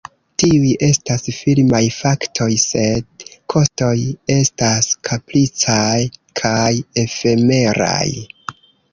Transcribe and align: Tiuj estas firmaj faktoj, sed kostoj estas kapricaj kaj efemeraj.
Tiuj 0.41 0.69
estas 0.85 1.25
firmaj 1.39 1.81
faktoj, 1.97 2.47
sed 2.63 3.25
kostoj 3.53 3.93
estas 4.35 4.89
kapricaj 5.09 5.99
kaj 6.41 6.71
efemeraj. 7.03 8.09